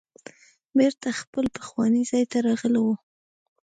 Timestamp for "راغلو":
2.47-2.87